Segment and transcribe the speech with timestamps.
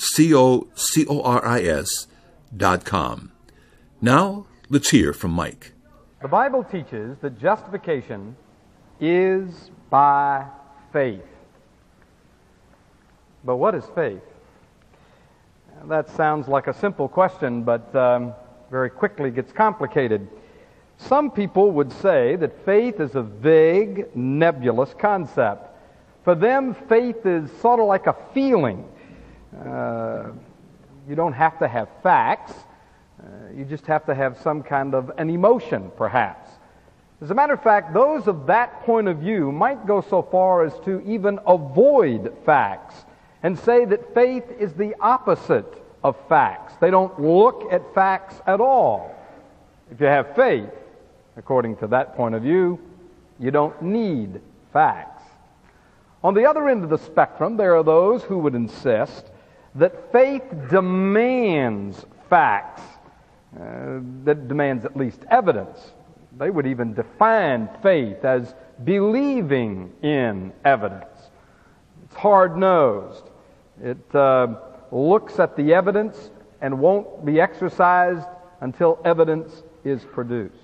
[0.00, 1.88] C-O-C-O-R-I-S
[2.56, 3.32] dot com.
[4.00, 5.72] Now, let's hear from Mike.
[6.22, 8.34] The Bible teaches that justification
[8.98, 10.46] is by
[10.92, 11.22] faith.
[13.44, 14.22] But what is faith?
[15.86, 18.34] That sounds like a simple question, but um,
[18.70, 20.28] very quickly gets complicated.
[20.98, 25.68] Some people would say that faith is a vague, nebulous concept.
[26.24, 28.86] For them, faith is sort of like a feeling.
[29.56, 30.30] Uh,
[31.08, 32.52] you don't have to have facts.
[33.20, 36.50] Uh, you just have to have some kind of an emotion, perhaps.
[37.22, 40.64] As a matter of fact, those of that point of view might go so far
[40.64, 42.94] as to even avoid facts
[43.42, 46.74] and say that faith is the opposite of facts.
[46.80, 49.14] They don't look at facts at all.
[49.90, 50.70] If you have faith,
[51.36, 52.78] according to that point of view,
[53.38, 54.40] you don't need
[54.72, 55.22] facts.
[56.22, 59.29] On the other end of the spectrum, there are those who would insist
[59.74, 62.82] that faith demands facts,
[63.58, 65.92] uh, that demands at least evidence.
[66.38, 68.54] They would even define faith as
[68.84, 71.04] believing in evidence.
[72.04, 73.24] It's hard nosed.
[73.82, 74.54] It uh,
[74.90, 78.26] looks at the evidence and won't be exercised
[78.60, 80.54] until evidence is produced.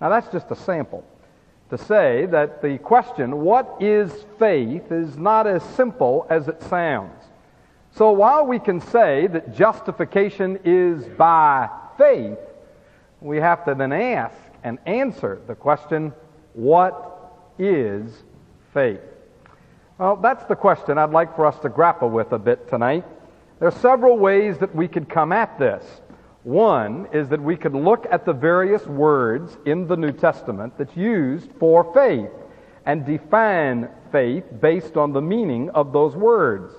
[0.00, 1.04] Now, that's just a sample
[1.70, 7.21] to say that the question, what is faith, is not as simple as it sounds.
[7.94, 12.38] So while we can say that justification is by faith,
[13.20, 16.12] we have to then ask and answer the question,
[16.54, 18.24] what is
[18.72, 19.00] faith?
[19.98, 23.04] Well, that's the question I'd like for us to grapple with a bit tonight.
[23.58, 25.84] There are several ways that we could come at this.
[26.44, 30.96] One is that we could look at the various words in the New Testament that's
[30.96, 32.30] used for faith
[32.86, 36.72] and define faith based on the meaning of those words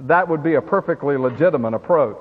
[0.00, 2.18] that would be a perfectly legitimate approach.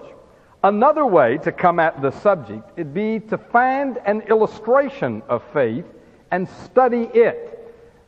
[0.64, 5.86] Another way to come at the subject would be to find an illustration of faith
[6.32, 7.60] and study it.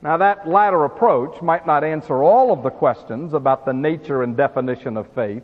[0.02, 4.38] Now, that latter approach might not answer all of the questions about the nature and
[4.38, 5.44] definition of faith,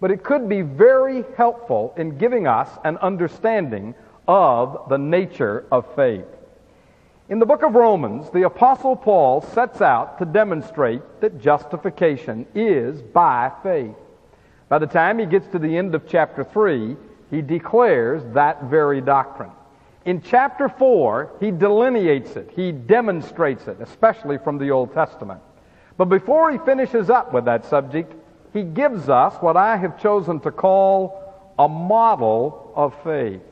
[0.00, 3.94] but it could be very helpful in giving us an understanding
[4.28, 6.26] of the nature of faith.
[7.28, 13.02] In the book of Romans, the Apostle Paul sets out to demonstrate that justification is
[13.02, 13.96] by faith.
[14.68, 16.96] By the time he gets to the end of chapter 3,
[17.32, 19.50] he declares that very doctrine.
[20.04, 25.40] In chapter 4, he delineates it, he demonstrates it, especially from the Old Testament.
[25.96, 28.14] But before he finishes up with that subject,
[28.52, 33.42] he gives us what I have chosen to call a model of faith.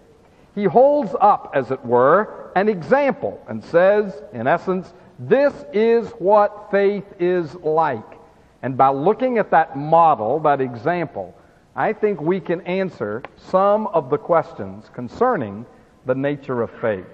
[0.55, 6.69] He holds up, as it were, an example and says, in essence, this is what
[6.71, 8.19] faith is like.
[8.63, 11.35] And by looking at that model, that example,
[11.77, 15.67] I think we can answer some of the questions concerning
[16.07, 17.07] the nature of faith.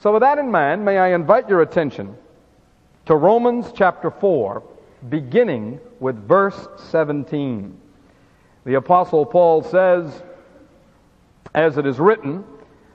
[0.00, 2.16] So, with that in mind, may I invite your attention
[3.06, 4.62] to Romans chapter 4,
[5.08, 7.76] beginning with verse 17.
[8.64, 10.22] The Apostle Paul says,
[11.54, 12.44] As it is written,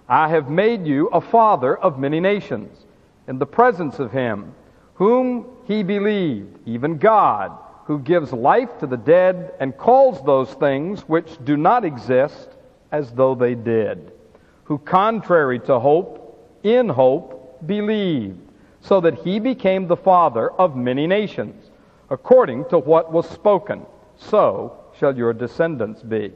[0.07, 2.85] I have made you a father of many nations,
[3.27, 4.53] in the presence of him
[4.95, 7.51] whom he believed, even God,
[7.85, 12.49] who gives life to the dead and calls those things which do not exist
[12.91, 14.11] as though they did,
[14.63, 18.39] who, contrary to hope, in hope, believed,
[18.81, 21.71] so that he became the father of many nations,
[22.09, 23.85] according to what was spoken,
[24.15, 26.31] so shall your descendants be.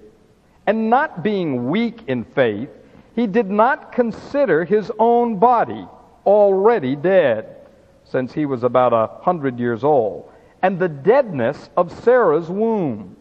[0.66, 2.70] And not being weak in faith,
[3.18, 5.88] he did not consider his own body
[6.24, 7.56] already dead,
[8.04, 10.30] since he was about a hundred years old,
[10.62, 13.16] and the deadness of Sarah's womb.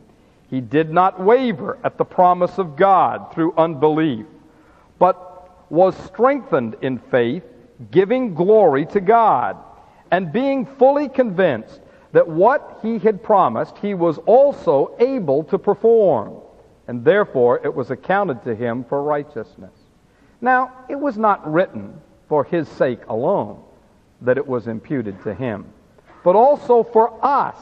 [0.50, 4.26] He did not waver at the promise of God through unbelief,
[4.98, 7.44] but was strengthened in faith,
[7.90, 9.56] giving glory to God,
[10.10, 11.80] and being fully convinced
[12.12, 16.34] that what he had promised he was also able to perform,
[16.86, 19.72] and therefore it was accounted to him for righteousness.
[20.40, 23.62] Now, it was not written for his sake alone
[24.20, 25.66] that it was imputed to him,
[26.24, 27.56] but also for us,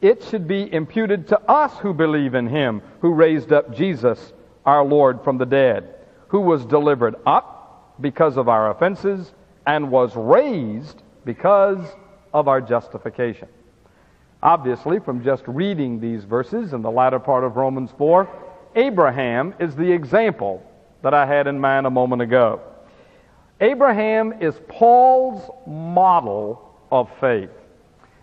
[0.00, 4.32] it should be imputed to us who believe in him who raised up Jesus,
[4.64, 5.94] our Lord, from the dead,
[6.28, 9.32] who was delivered up because of our offenses
[9.66, 11.84] and was raised because
[12.32, 13.48] of our justification.
[14.42, 18.28] Obviously, from just reading these verses in the latter part of Romans 4,
[18.74, 20.62] Abraham is the example
[21.02, 22.60] that I had in mind a moment ago.
[23.60, 27.50] Abraham is Paul's model of faith.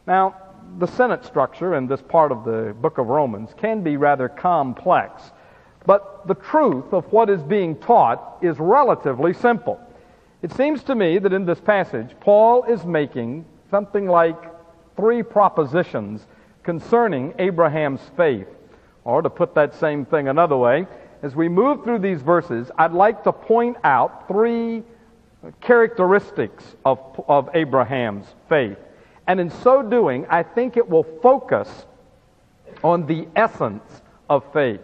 [0.06, 0.36] Now,
[0.80, 5.32] the sentence structure in this part of the book of Romans can be rather complex,
[5.86, 9.80] but the truth of what is being taught is relatively simple.
[10.42, 14.38] It seems to me that in this passage, Paul is making something like
[14.96, 16.28] three propositions
[16.64, 18.48] concerning Abraham's faith.
[19.04, 20.86] Or to put that same thing another way,
[21.28, 24.82] as we move through these verses, I'd like to point out three
[25.60, 28.78] characteristics of, of Abraham's faith.
[29.28, 31.86] And in so doing, I think it will focus
[32.82, 33.84] on the essence
[34.30, 34.80] of faith.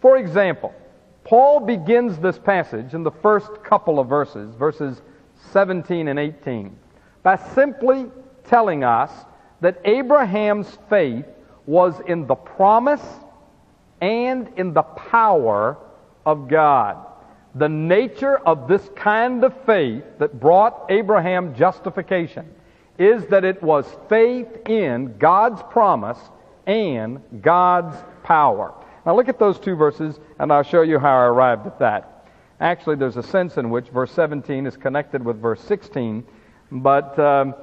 [0.00, 0.74] For example,
[1.22, 5.00] Paul begins this passage in the first couple of verses, verses
[5.52, 6.76] 17 and 18,
[7.22, 8.06] by simply
[8.48, 9.12] telling us
[9.60, 11.24] that Abraham's faith
[11.66, 13.04] was in the promise
[14.00, 15.78] and in the power
[16.24, 17.04] of God.
[17.54, 22.46] The nature of this kind of faith that brought Abraham justification
[22.98, 26.18] is that it was faith in God's promise
[26.66, 28.74] and God's power.
[29.06, 32.26] Now look at those two verses, and I'll show you how I arrived at that.
[32.60, 36.24] Actually, there's a sense in which verse 17 is connected with verse 16,
[36.70, 37.54] but um,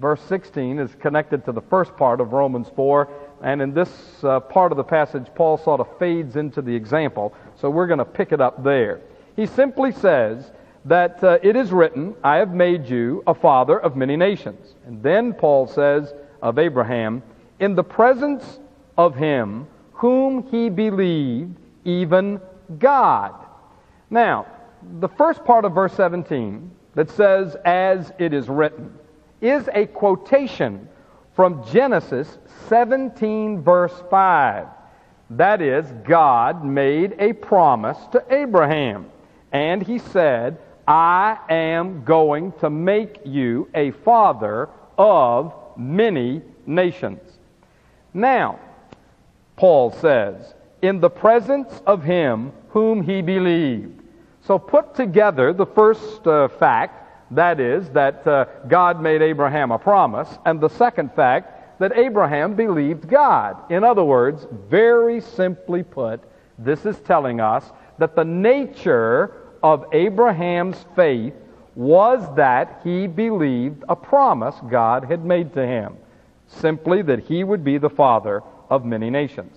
[0.00, 3.08] verse 16 is connected to the first part of Romans 4,
[3.42, 3.90] and in this
[4.22, 7.98] uh, part of the passage, Paul sort of fades into the example, so we're going
[7.98, 9.00] to pick it up there.
[9.36, 10.50] He simply says,
[10.84, 14.74] that uh, it is written, I have made you a father of many nations.
[14.86, 17.22] And then Paul says of Abraham,
[17.58, 18.58] in the presence
[18.96, 22.40] of him whom he believed, even
[22.78, 23.34] God.
[24.08, 24.46] Now,
[25.00, 28.98] the first part of verse 17 that says, as it is written,
[29.42, 30.88] is a quotation
[31.34, 32.38] from Genesis
[32.68, 34.66] 17, verse 5.
[35.30, 39.06] That is, God made a promise to Abraham.
[39.52, 44.68] And he said, I am going to make you a father
[44.98, 47.20] of many nations.
[48.12, 48.58] Now,
[49.56, 54.02] Paul says, in the presence of him whom he believed.
[54.42, 56.99] So put together the first uh, fact,
[57.30, 62.54] that is, that uh, God made Abraham a promise, and the second fact, that Abraham
[62.54, 63.56] believed God.
[63.70, 66.20] In other words, very simply put,
[66.58, 67.64] this is telling us
[67.98, 69.32] that the nature
[69.62, 71.34] of Abraham's faith
[71.74, 75.96] was that he believed a promise God had made to him,
[76.48, 79.56] simply that he would be the father of many nations.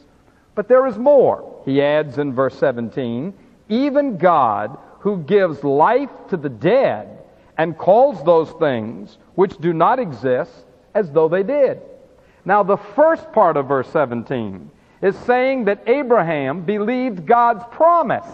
[0.55, 1.61] But there is more.
[1.65, 3.33] He adds in verse 17,
[3.69, 7.22] even God who gives life to the dead
[7.63, 11.79] and calls those things which do not exist as though they did.
[12.43, 14.69] Now, the first part of verse 17
[15.01, 18.27] is saying that Abraham believed God's promise.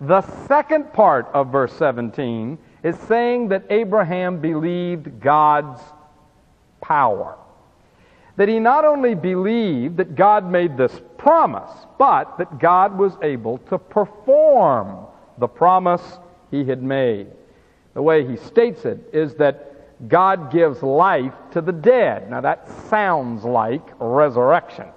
[0.00, 5.80] The second part of verse 17 is saying that Abraham believed God's
[6.80, 7.36] power.
[8.38, 13.58] That he not only believed that God made this promise, but that God was able
[13.70, 15.06] to perform
[15.38, 16.18] the promise
[16.50, 17.28] he had made.
[17.96, 19.72] The way he states it is that
[20.06, 22.30] God gives life to the dead.
[22.30, 24.88] Now that sounds like resurrection.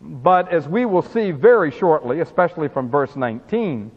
[0.00, 3.90] But as we will see very shortly, especially from verse 19,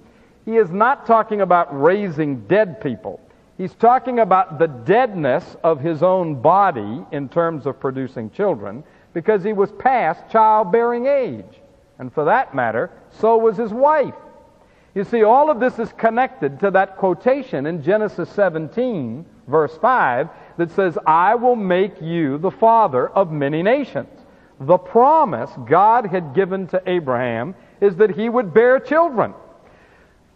[0.46, 3.22] he is not talking about raising dead people.
[3.56, 9.44] He's talking about the deadness of his own body in terms of producing children because
[9.44, 11.62] he was past childbearing age.
[12.00, 14.16] And for that matter, so was his wife.
[14.96, 20.30] You see, all of this is connected to that quotation in Genesis 17, verse 5,
[20.58, 24.10] that says, I will make you the father of many nations.
[24.60, 29.34] The promise God had given to Abraham is that he would bear children.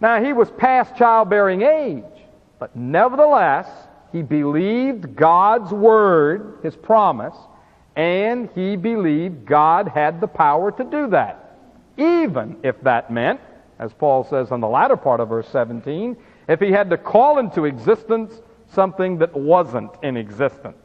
[0.01, 2.03] Now, he was past childbearing age,
[2.59, 3.67] but nevertheless,
[4.11, 7.35] he believed God's word, his promise,
[7.95, 11.57] and he believed God had the power to do that.
[11.97, 13.39] Even if that meant,
[13.79, 16.17] as Paul says in the latter part of verse 17,
[16.47, 18.33] if he had to call into existence
[18.73, 20.77] something that wasn't in existence.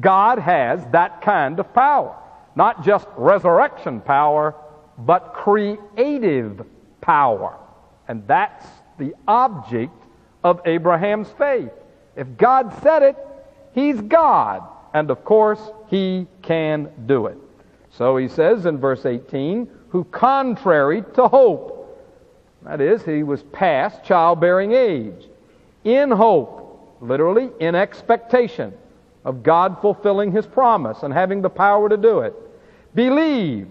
[0.00, 2.16] God has that kind of power.
[2.56, 4.54] Not just resurrection power,
[4.98, 6.64] but creative
[7.00, 7.58] power.
[8.08, 8.66] And that's
[8.98, 9.92] the object
[10.42, 11.70] of Abraham's faith.
[12.16, 13.16] If God said it,
[13.74, 14.62] He's God.
[14.94, 17.36] And of course, he can do it.
[17.90, 21.73] So he says in verse 18, who contrary to hope,
[22.64, 25.28] that is, he was past childbearing age,
[25.84, 28.72] in hope, literally in expectation
[29.24, 32.34] of God fulfilling his promise and having the power to do it,
[32.94, 33.70] believed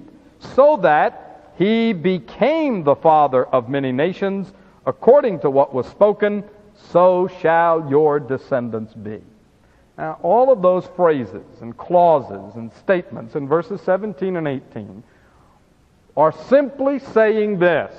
[0.56, 4.52] so that he became the father of many nations
[4.86, 6.44] according to what was spoken,
[6.76, 9.22] so shall your descendants be.
[9.98, 15.04] Now, all of those phrases and clauses and statements in verses 17 and 18
[16.18, 17.94] are simply saying this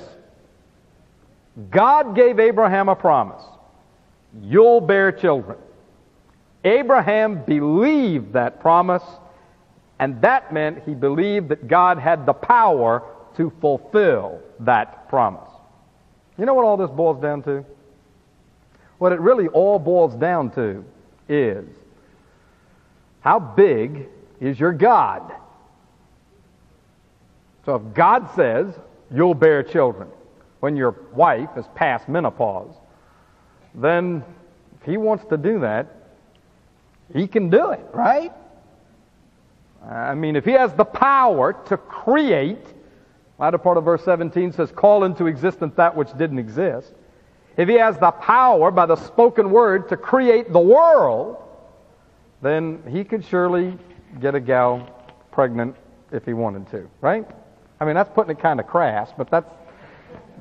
[1.70, 3.42] God gave Abraham a promise
[4.42, 5.58] you'll bear children.
[6.64, 9.02] Abraham believed that promise,
[9.98, 13.02] and that meant he believed that God had the power
[13.36, 15.50] to fulfill that promise.
[16.38, 17.64] You know what all this boils down to?
[18.98, 20.84] What it really all boils down to
[21.28, 21.66] is
[23.20, 24.08] how big
[24.40, 25.32] is your God?
[27.66, 28.74] So if God says
[29.10, 30.08] you'll bear children
[30.64, 32.74] when your wife is past menopause,
[33.74, 34.24] then
[34.80, 35.88] if He wants to do that,
[37.12, 38.32] He can do it, right?
[39.86, 42.64] I mean, if He has the power to create,
[43.38, 46.94] latter part of verse 17 says, call into existence that which didn't exist.
[47.58, 51.42] If He has the power by the spoken word to create the world,
[52.40, 53.76] then He could surely
[54.18, 54.88] get a gal
[55.30, 55.76] pregnant
[56.10, 57.28] if He wanted to, right?
[57.80, 59.50] I mean, that's putting it kind of crass, but that's,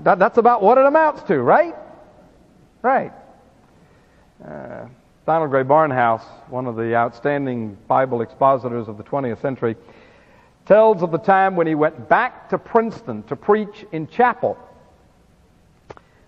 [0.03, 1.75] that, that's about what it amounts to, right?
[2.81, 3.13] Right.
[4.43, 4.88] Uh,
[5.25, 9.77] Donald Grey Barnhouse, one of the outstanding Bible expositors of the 20th century,
[10.65, 14.57] tells of the time when he went back to Princeton to preach in chapel.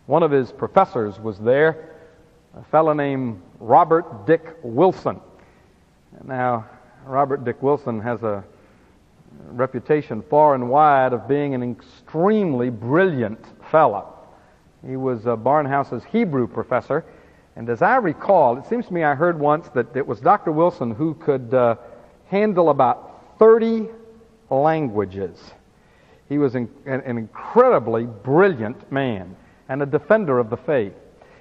[0.05, 1.95] One of his professors was there,
[2.55, 5.19] a fellow named Robert Dick Wilson.
[6.23, 6.65] Now,
[7.05, 8.43] Robert Dick Wilson has a
[9.47, 14.13] reputation far and wide of being an extremely brilliant fellow.
[14.87, 17.05] He was uh, Barnhouse's Hebrew professor,
[17.55, 20.51] and as I recall, it seems to me I heard once that it was Dr.
[20.51, 21.75] Wilson who could uh,
[22.27, 23.87] handle about 30
[24.49, 25.39] languages.
[26.27, 29.35] He was an, an incredibly brilliant man
[29.69, 30.93] and a defender of the faith.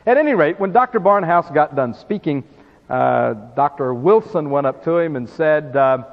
[0.07, 1.01] At any rate, when Dr.
[1.01, 2.45] Barnhouse got done speaking,
[2.91, 3.95] uh, Dr.
[3.95, 6.05] Wilson went up to him and said, uh,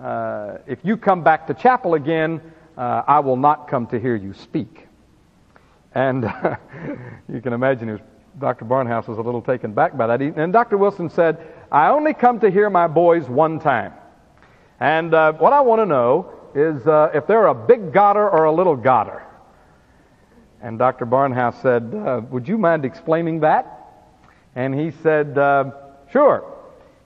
[0.00, 2.40] uh, if you come back to chapel again,
[2.76, 4.88] uh, I will not come to hear you speak.
[5.94, 6.24] And
[7.32, 8.00] you can imagine
[8.38, 8.64] Dr.
[8.64, 10.20] Barnhouse was a little taken back by that.
[10.20, 10.76] And Dr.
[10.76, 11.38] Wilson said,
[11.70, 13.92] I only come to hear my boys one time.
[14.80, 18.44] And uh, what I want to know is uh, if they're a big godder or
[18.44, 19.22] a little godder.
[20.60, 21.06] And Dr.
[21.06, 23.66] Barnhouse said, uh, Would you mind explaining that?
[24.54, 25.70] And he said, uh,
[26.10, 26.50] Sure.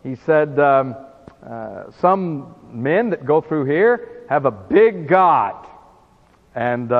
[0.03, 0.97] He said, um,
[1.45, 5.67] uh, some men that go through here have a big God.
[6.55, 6.93] And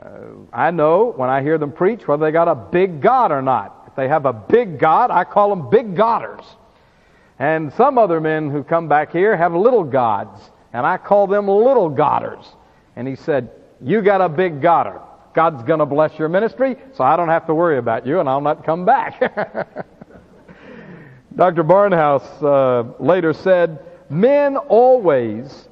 [0.00, 0.08] uh,
[0.52, 3.84] I know when I hear them preach whether they got a big God or not.
[3.86, 6.44] If they have a big God, I call them big Godders.
[7.38, 10.40] And some other men who come back here have little gods,
[10.72, 12.44] and I call them little Godders.
[12.94, 13.50] And he said,
[13.82, 15.00] You got a big Godder.
[15.34, 18.28] God's going to bless your ministry, so I don't have to worry about you, and
[18.28, 19.20] I'll not come back.
[21.36, 21.62] Dr.
[21.62, 25.68] Barnhouse uh, later said, Men always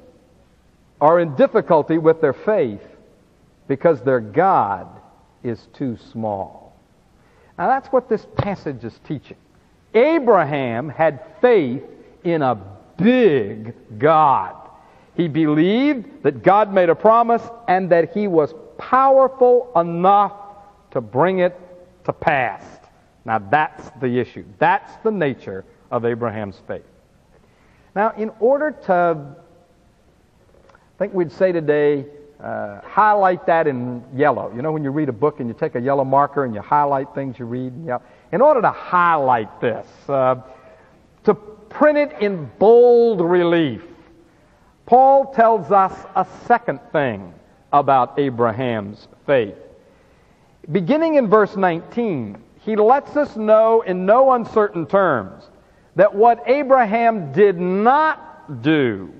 [1.01, 2.81] are in difficulty with their faith
[3.67, 4.87] because their God
[5.43, 6.75] is too small.
[7.57, 9.37] Now that's what this passage is teaching.
[9.93, 11.83] Abraham had faith
[12.23, 12.55] in a
[12.97, 14.55] big God.
[15.15, 20.33] He believed that God made a promise and that he was powerful enough
[20.91, 21.57] to bring it
[22.03, 22.63] to pass.
[23.23, 24.45] Now that's the issue.
[24.59, 26.83] That's the nature of Abraham's faith.
[27.95, 29.35] Now, in order to,
[30.73, 32.05] I think we'd say today,
[32.41, 34.51] uh, highlight that in yellow.
[34.55, 36.61] You know, when you read a book and you take a yellow marker and you
[36.61, 37.73] highlight things you read.
[37.73, 37.97] In,
[38.31, 40.35] in order to highlight this, uh,
[41.23, 43.83] to print it in bold relief,
[44.85, 47.33] Paul tells us a second thing
[47.73, 49.55] about Abraham's faith.
[50.71, 55.43] Beginning in verse 19, he lets us know in no uncertain terms
[55.95, 59.13] that what Abraham did not do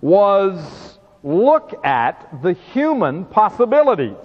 [0.00, 4.16] was look at the human possibilities.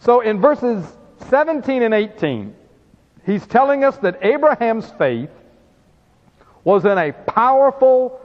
[0.00, 0.84] So in verses
[1.28, 2.54] 17 and 18,
[3.24, 5.30] he's telling us that Abraham's faith
[6.62, 8.20] was in a powerful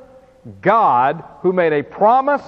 [0.62, 2.44] God who made a promise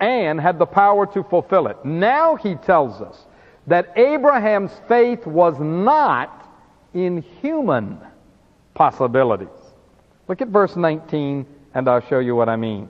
[0.00, 1.84] and had the power to fulfill it.
[1.84, 3.26] Now he tells us
[3.66, 6.52] that Abraham's faith was not
[6.92, 7.98] in human
[8.74, 9.48] possibilities.
[10.28, 12.88] Look at verse 19, and I'll show you what I mean.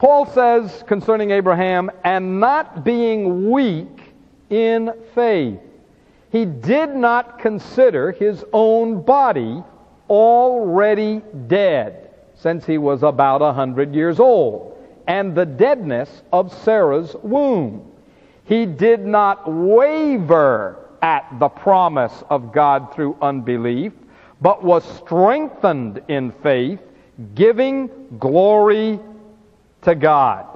[0.00, 4.14] Paul says concerning Abraham, and not being weak
[4.48, 5.60] in faith,
[6.32, 9.62] he did not consider his own body
[10.08, 17.14] already dead, since he was about a hundred years old, and the deadness of Sarah's
[17.22, 17.92] womb.
[18.44, 23.92] He did not waver at the promise of God through unbelief,
[24.40, 26.80] but was strengthened in faith,
[27.34, 28.98] giving glory
[29.82, 30.46] to God.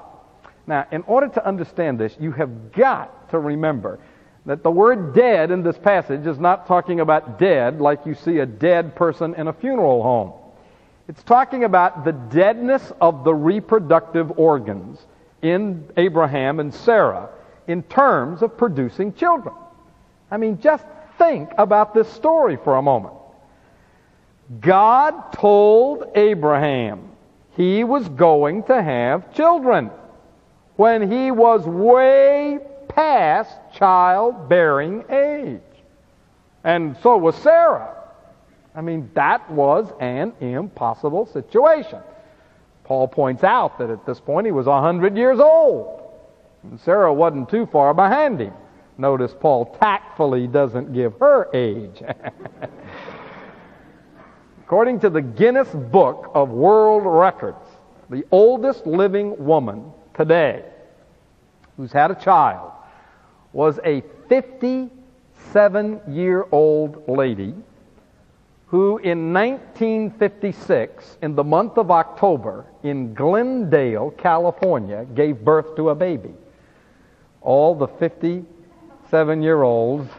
[0.67, 3.99] Now, in order to understand this, you have got to remember
[4.47, 8.39] that the word dead in this passage is not talking about dead like you see
[8.39, 10.33] a dead person in a funeral home.
[11.09, 15.07] It's talking about the deadness of the reproductive organs
[15.43, 17.29] in Abraham and Sarah
[17.67, 19.55] in terms of producing children.
[20.31, 20.85] I mean, just
[21.19, 23.15] think about this story for a moment.
[24.61, 27.11] God told Abraham
[27.57, 29.91] he was going to have children
[30.77, 32.59] when he was way
[32.89, 35.61] past childbearing age.
[36.65, 37.95] And so was Sarah.
[38.75, 42.01] I mean, that was an impossible situation.
[42.85, 46.03] Paul points out that at this point he was 100 years old.
[46.65, 48.53] And Sarah wasn't too far behind him.
[48.99, 52.03] Notice Paul tactfully doesn't give her age.
[54.65, 57.67] According to the Guinness Book of World Records,
[58.09, 60.65] the oldest living woman today
[61.77, 62.73] who's had a child
[63.53, 67.55] was a 57 year old lady
[68.69, 75.95] who in 1956, in the month of October, in Glendale, California, gave birth to a
[75.95, 76.33] baby.
[77.43, 80.11] All the 57 year olds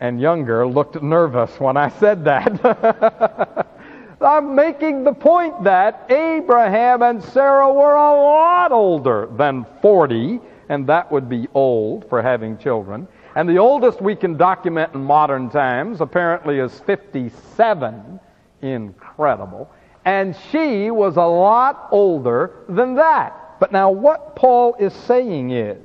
[0.00, 3.66] and younger looked nervous when I said that.
[4.20, 10.86] I'm making the point that Abraham and Sarah were a lot older than 40 and
[10.88, 13.06] that would be old for having children.
[13.34, 18.20] And the oldest we can document in modern times apparently is 57.
[18.62, 19.70] Incredible.
[20.04, 23.58] And she was a lot older than that.
[23.58, 25.82] But now, what Paul is saying is,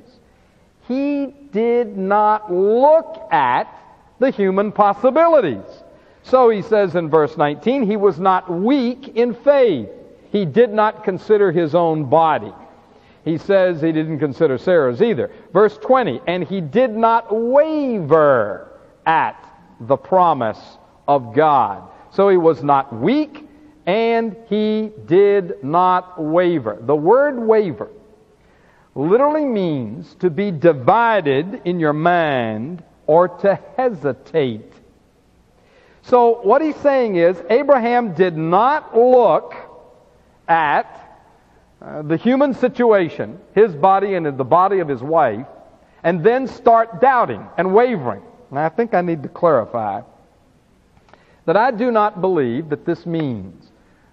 [0.88, 3.81] he did not look at
[4.22, 5.84] the human possibilities.
[6.22, 9.88] So he says in verse 19, he was not weak in faith.
[10.30, 12.52] He did not consider his own body
[13.24, 15.30] he says he didn't consider Sarah's either.
[15.52, 19.48] Verse 20, and he did not waver at
[19.80, 21.88] the promise of God.
[22.10, 23.48] So he was not weak
[23.86, 26.78] and he did not waver.
[26.80, 27.90] The word waver
[28.94, 32.82] literally means to be divided in your mind
[33.12, 34.72] or to hesitate.
[36.00, 39.54] So what he's saying is Abraham did not look
[40.48, 41.20] at
[41.82, 45.46] uh, the human situation, his body and the body of his wife,
[46.02, 48.22] and then start doubting and wavering.
[48.48, 50.00] And I think I need to clarify
[51.44, 53.70] that I do not believe that this means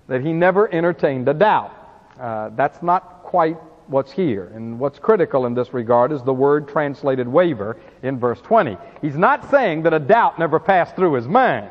[0.08, 1.72] that he never entertained a doubt.
[2.20, 3.58] Uh, that's not quite
[3.90, 4.52] what's here.
[4.54, 8.78] And what's critical in this regard is the word translated waver in verse 20.
[9.02, 11.70] He's not saying that a doubt never passed through his mind.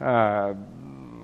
[0.00, 0.54] Uh,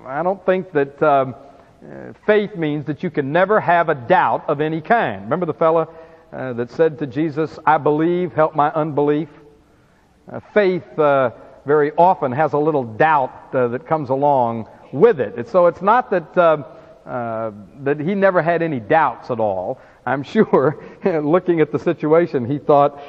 [0.05, 1.01] I don't think that.
[1.03, 1.35] Um,
[1.83, 5.23] uh, faith means that you can never have a doubt of any kind.
[5.23, 5.91] Remember the fellow
[6.31, 9.29] uh, that said to Jesus, I believe, help my unbelief?
[10.31, 11.31] Uh, faith uh,
[11.65, 15.35] very often has a little doubt uh, that comes along with it.
[15.37, 19.81] And so it's not that, uh, that he never had any doubts at all.
[20.05, 23.01] I'm sure, looking at the situation, he thought,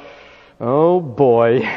[0.59, 1.67] oh boy,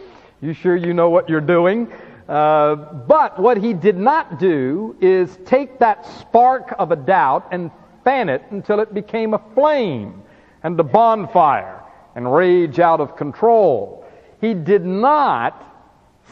[0.40, 1.90] you sure you know what you're doing?
[2.28, 7.70] Uh, but what he did not do is take that spark of a doubt and
[8.04, 10.22] fan it until it became a flame
[10.62, 11.82] and a bonfire
[12.16, 14.04] and rage out of control.
[14.40, 15.62] He did not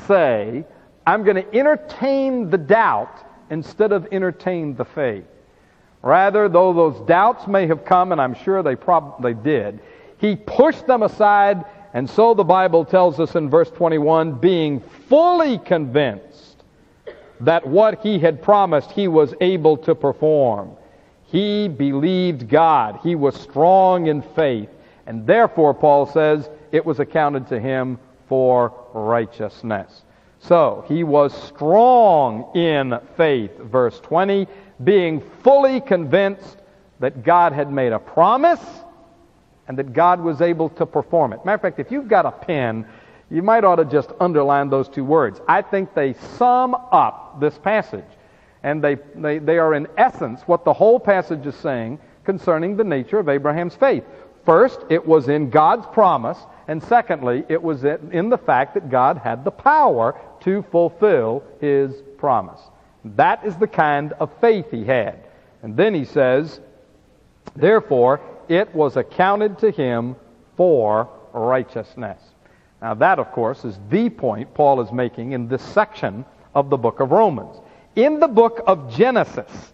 [0.06, 0.64] say,
[1.06, 5.24] I'm going to entertain the doubt instead of entertain the faith.
[6.04, 9.80] Rather, though those doubts may have come, and I'm sure they probably did,
[10.18, 11.64] he pushed them aside
[11.94, 16.64] and so the Bible tells us in verse 21 being fully convinced
[17.40, 20.72] that what he had promised he was able to perform.
[21.26, 22.98] He believed God.
[23.04, 24.68] He was strong in faith.
[25.06, 30.02] And therefore, Paul says, it was accounted to him for righteousness.
[30.40, 34.48] So, he was strong in faith, verse 20,
[34.82, 36.58] being fully convinced
[37.00, 38.60] that God had made a promise
[39.68, 41.44] and that God was able to perform it.
[41.44, 42.86] Matter of fact, if you've got a pen,
[43.30, 45.40] you might ought to just underline those two words.
[45.48, 48.04] I think they sum up this passage.
[48.62, 52.84] And they, they, they are, in essence, what the whole passage is saying concerning the
[52.84, 54.04] nature of Abraham's faith.
[54.46, 59.18] First, it was in God's promise, and secondly, it was in the fact that God
[59.18, 62.60] had the power to fulfill his promise.
[63.04, 65.26] That is the kind of faith he had.
[65.62, 66.60] And then he says,
[67.56, 70.16] Therefore, it was accounted to him
[70.56, 72.20] for righteousness.
[72.80, 76.76] Now, that, of course, is the point Paul is making in this section of the
[76.76, 77.56] book of Romans.
[77.96, 79.72] In the book of Genesis,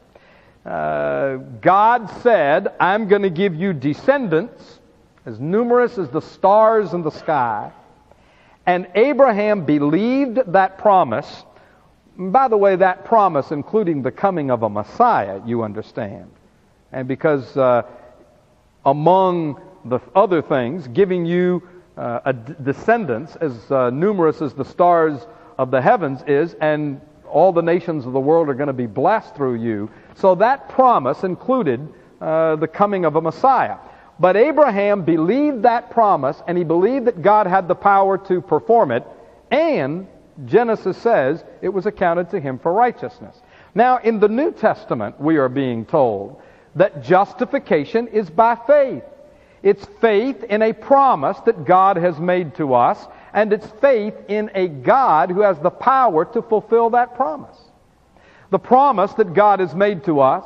[0.65, 4.81] uh, God said, I'm going to give you descendants
[5.27, 7.73] as numerous as the stars in the sky.
[8.67, 11.45] And Abraham believed that promise.
[12.21, 16.31] By the way, that promise, including the coming of a Messiah, you understand.
[16.93, 17.85] And because uh,
[18.85, 24.67] among the other things, giving you uh, a d- descendants as uh, numerous as the
[24.67, 28.75] stars of the heavens is, and all the nations of the world are going to
[28.75, 29.89] be blessed through you.
[30.17, 31.89] So that promise included
[32.21, 33.79] uh, the coming of a Messiah.
[34.19, 38.91] But Abraham believed that promise, and he believed that God had the power to perform
[38.91, 39.07] it,
[39.51, 40.07] and
[40.47, 43.37] Genesis says it was accounted to him for righteousness.
[43.75, 46.41] Now, in the New Testament, we are being told
[46.75, 49.05] that justification is by faith.
[49.63, 54.51] It's faith in a promise that God has made to us, and it's faith in
[54.55, 57.59] a God who has the power to fulfill that promise.
[58.51, 60.45] The promise that God has made to us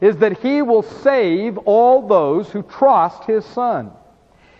[0.00, 3.90] is that He will save all those who trust His Son.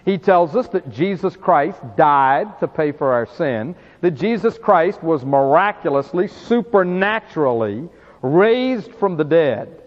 [0.04, 5.02] He tells us that Jesus Christ died to pay for our sin, that Jesus Christ
[5.02, 7.88] was miraculously, supernaturally
[8.20, 9.82] raised from the dead,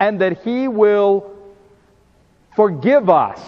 [0.00, 1.36] and that He will
[2.56, 3.40] forgive us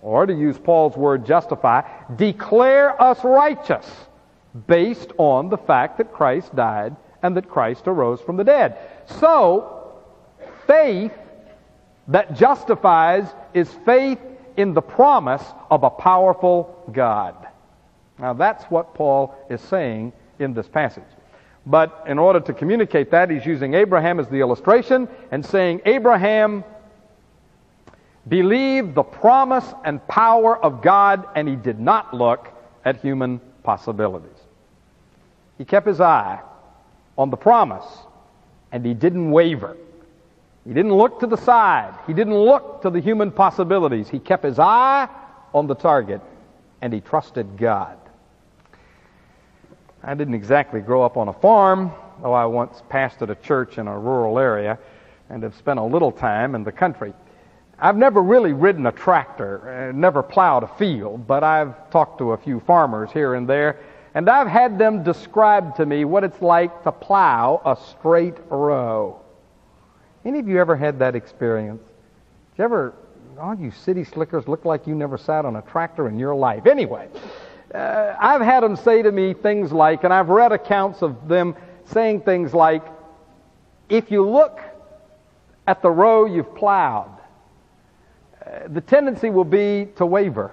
[0.00, 1.82] or to use Paul's word, justify,
[2.16, 3.86] declare us righteous
[4.66, 8.78] based on the fact that Christ died and that Christ arose from the dead.
[9.06, 9.94] So,
[10.66, 11.12] faith
[12.08, 14.18] that justifies is faith
[14.58, 17.46] in the promise of a powerful God.
[18.18, 21.04] Now, that's what Paul is saying in this passage.
[21.64, 26.64] But in order to communicate that, he's using Abraham as the illustration and saying, Abraham
[28.26, 32.48] believed the promise and power of God, and he did not look
[32.84, 34.38] at human possibilities.
[35.56, 36.40] He kept his eye
[37.16, 37.86] on the promise,
[38.72, 39.76] and he didn't waver.
[40.68, 41.94] He didn't look to the side.
[42.06, 44.10] He didn't look to the human possibilities.
[44.10, 45.08] He kept his eye
[45.54, 46.20] on the target,
[46.82, 47.96] and he trusted God.
[50.02, 53.88] I didn't exactly grow up on a farm, though I once pastored a church in
[53.88, 54.78] a rural area
[55.30, 57.14] and have spent a little time in the country.
[57.78, 62.32] I've never really ridden a tractor, uh, never plowed a field, but I've talked to
[62.32, 63.80] a few farmers here and there,
[64.12, 69.22] and I've had them describe to me what it's like to plow a straight row.
[70.28, 71.80] Any of you ever had that experience?
[71.80, 72.92] Did you ever,
[73.40, 76.66] all you city slickers look like you never sat on a tractor in your life?
[76.66, 77.08] Anyway,
[77.74, 81.56] uh, I've had them say to me things like, and I've read accounts of them
[81.86, 82.82] saying things like,
[83.88, 84.60] if you look
[85.66, 87.16] at the row you've plowed,
[88.66, 90.50] the tendency will be to waver.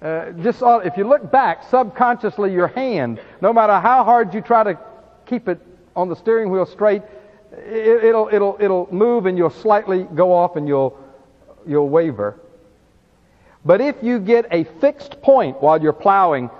[0.00, 4.64] Uh, just if you look back subconsciously, your hand, no matter how hard you try
[4.64, 4.78] to
[5.26, 5.60] keep it
[5.94, 7.02] on the steering wheel straight,
[7.52, 10.98] it, it'll it'll it'll move and you'll slightly go off and you'll
[11.66, 12.38] you'll waver.
[13.64, 16.50] But if you get a fixed point while you're plowing,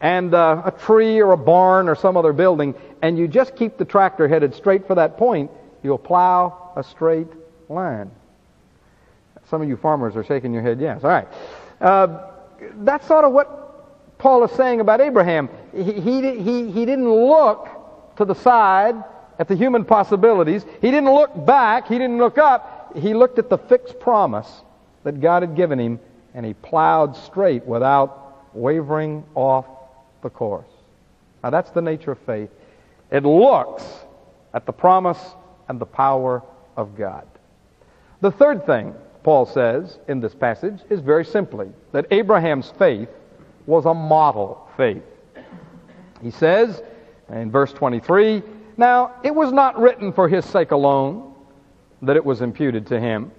[0.00, 3.76] and uh, a tree or a barn or some other building, and you just keep
[3.76, 5.50] the tractor headed straight for that point,
[5.82, 7.26] you'll plow a straight
[7.68, 8.10] line.
[9.48, 11.02] Some of you farmers are shaking your head, yes.
[11.02, 11.28] All right.
[11.80, 12.30] Uh,
[12.76, 15.48] that's sort of what Paul is saying about Abraham.
[15.74, 17.68] He, he, he, he didn't look
[18.16, 19.02] to the side
[19.38, 20.64] at the human possibilities.
[20.80, 21.88] He didn't look back.
[21.88, 22.96] He didn't look up.
[22.96, 24.62] He looked at the fixed promise
[25.02, 26.00] that God had given him,
[26.34, 29.66] and he plowed straight without wavering off
[30.22, 30.68] the course.
[31.42, 32.50] Now, that's the nature of faith.
[33.10, 33.84] It looks
[34.54, 35.20] at the promise
[35.68, 36.42] and the power
[36.76, 37.26] of God.
[38.20, 43.08] The third thing Paul says in this passage is very simply that Abraham's faith
[43.66, 45.02] was a model faith.
[46.22, 46.82] He says
[47.30, 48.42] in verse 23
[48.76, 51.34] Now, it was not written for his sake alone
[52.02, 53.30] that it was imputed to him,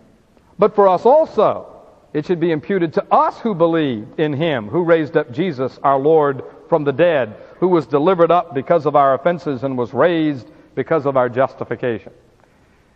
[0.58, 1.72] but for us also.
[2.14, 6.00] It should be imputed to us who believe in him who raised up Jesus our
[6.00, 10.48] Lord from the dead, who was delivered up because of our offenses and was raised
[10.76, 12.14] because of our justification.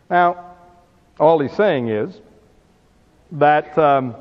[0.09, 0.55] Now,
[1.19, 2.17] all he's saying is
[3.33, 4.15] that um,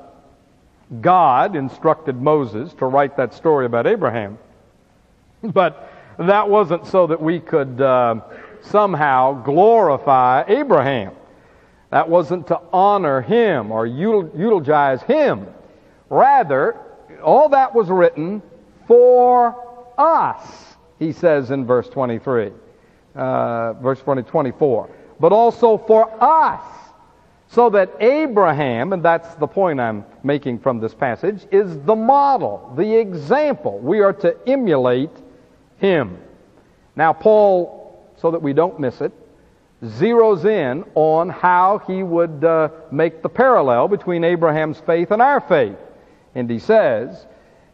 [1.00, 4.38] God instructed Moses to write that story about Abraham.
[5.42, 8.20] But that wasn't so that we could uh,
[8.60, 11.12] somehow glorify Abraham.
[11.90, 15.46] That wasn't to honor him or eulogize him.
[16.10, 16.76] Rather,
[17.22, 18.42] all that was written
[18.86, 19.54] for
[19.96, 22.52] us, he says in verse 23,
[23.14, 24.90] uh, verse 20, 24.
[25.20, 26.62] But also for us,
[27.50, 32.72] so that Abraham, and that's the point I'm making from this passage, is the model,
[32.76, 33.78] the example.
[33.78, 35.10] We are to emulate
[35.78, 36.18] him.
[36.96, 39.12] Now, Paul, so that we don't miss it,
[39.84, 45.40] zeroes in on how he would uh, make the parallel between Abraham's faith and our
[45.40, 45.76] faith.
[46.34, 47.26] And he says,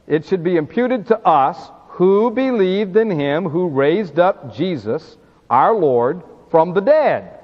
[0.07, 5.17] It should be imputed to us who believed in him who raised up Jesus,
[5.49, 7.39] our Lord, from the dead.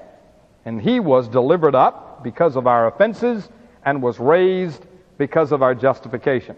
[0.65, 3.49] And he was delivered up because of our offenses
[3.85, 4.85] and was raised
[5.17, 6.55] because of our justification.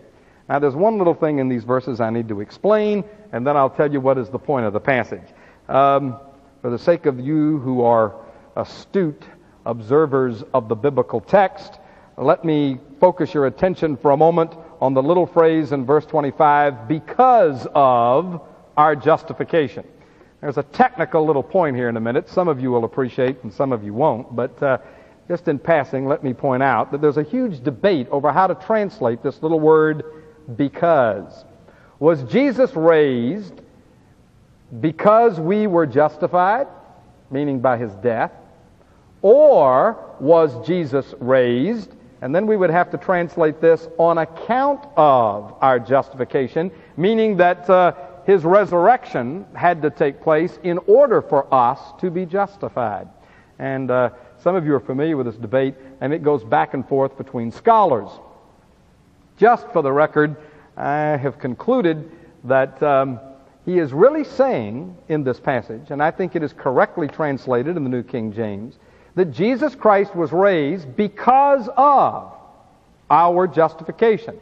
[0.49, 3.69] Now, there's one little thing in these verses I need to explain, and then I'll
[3.69, 5.27] tell you what is the point of the passage.
[5.69, 6.19] Um,
[6.61, 8.13] for the sake of you who are
[8.55, 9.23] astute
[9.65, 11.79] observers of the biblical text,
[12.17, 16.87] let me focus your attention for a moment on the little phrase in verse 25,
[16.89, 18.41] because of
[18.75, 19.85] our justification.
[20.41, 22.27] There's a technical little point here in a minute.
[22.29, 24.77] Some of you will appreciate and some of you won't, but uh,
[25.29, 28.55] just in passing, let me point out that there's a huge debate over how to
[28.55, 30.03] translate this little word
[30.55, 31.45] because.
[31.99, 33.61] Was Jesus raised
[34.81, 36.67] because we were justified,
[37.29, 38.31] meaning by his death?
[39.21, 45.55] Or was Jesus raised, and then we would have to translate this on account of
[45.61, 47.93] our justification, meaning that uh,
[48.25, 53.07] his resurrection had to take place in order for us to be justified.
[53.59, 56.87] And uh, some of you are familiar with this debate, and it goes back and
[56.87, 58.09] forth between scholars.
[59.43, 60.37] Just for the record,
[60.77, 62.09] I have concluded
[62.45, 63.19] that um,
[63.65, 67.83] he is really saying in this passage, and I think it is correctly translated in
[67.83, 68.79] the New King James,
[69.15, 72.31] that Jesus Christ was raised because of
[73.11, 74.39] our justification.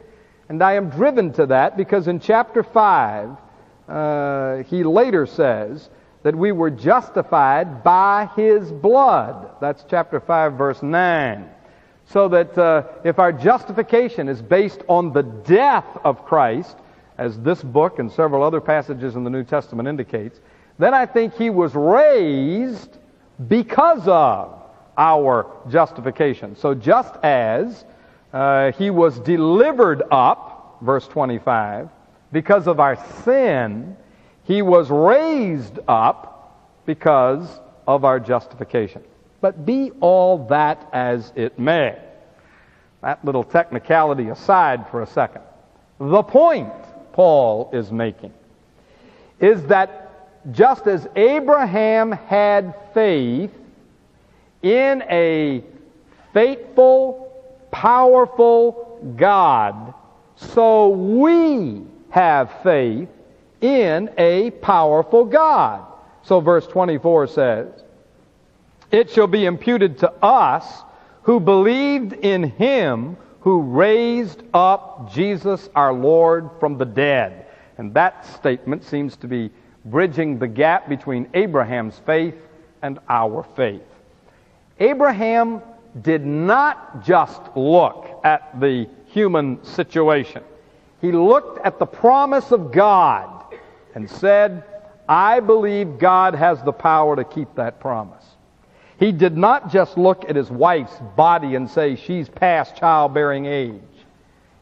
[0.48, 3.30] And I am driven to that because in chapter 5,
[3.88, 5.90] uh, he later says
[6.22, 9.50] that we were justified by his blood.
[9.60, 11.50] That's chapter 5, verse 9.
[12.12, 16.76] So that uh, if our justification is based on the death of Christ,
[17.16, 20.38] as this book and several other passages in the New Testament indicates,
[20.78, 22.98] then I think he was raised
[23.48, 24.60] because of
[24.98, 26.54] our justification.
[26.56, 27.84] So just as
[28.32, 31.88] uh, he was delivered up, verse 25,
[32.30, 33.96] because of our sin,
[34.44, 39.02] he was raised up because of our justification.
[39.42, 41.98] But be all that as it may.
[43.02, 45.42] That little technicality aside for a second.
[45.98, 46.72] The point
[47.12, 48.32] Paul is making
[49.40, 53.50] is that just as Abraham had faith
[54.62, 55.64] in a
[56.32, 57.32] faithful,
[57.72, 59.94] powerful God,
[60.36, 63.08] so we have faith
[63.60, 65.84] in a powerful God.
[66.22, 67.81] So verse 24 says,
[68.92, 70.82] It shall be imputed to us
[71.22, 77.46] who believed in him who raised up Jesus our Lord from the dead.
[77.78, 79.50] And that statement seems to be
[79.84, 82.36] bridging the gap between Abraham's faith
[82.82, 83.82] and our faith.
[84.78, 85.60] Abraham
[86.02, 90.44] did not just look at the human situation.
[91.00, 93.44] He looked at the promise of God
[93.94, 94.62] and said,
[95.08, 98.24] I believe God has the power to keep that promise.
[99.02, 103.80] He did not just look at his wife's body and say, she's past childbearing age.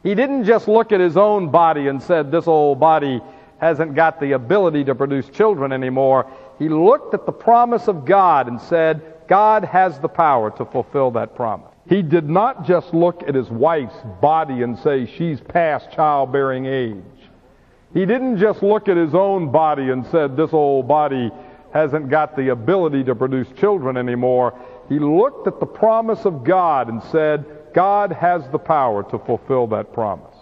[0.02, 3.20] He didn't just look at his own body and said, this old body
[3.58, 6.26] hasn't got the ability to produce children anymore.
[6.58, 11.10] He looked at the promise of God and said, God has the power to fulfill
[11.10, 11.74] that promise.
[11.86, 16.96] He did not just look at his wife's body and say, she's past childbearing age.
[17.92, 21.30] He didn't just look at his own body and said, this old body
[21.72, 24.58] hasn't got the ability to produce children anymore.
[24.88, 29.66] He looked at the promise of God and said, God has the power to fulfill
[29.68, 30.34] that promise.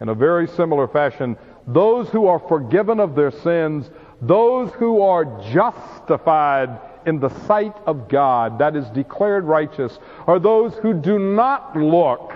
[0.00, 1.36] In a very similar fashion,
[1.66, 8.08] those who are forgiven of their sins, those who are justified in the sight of
[8.08, 12.32] God, that is declared righteous, are those who do not look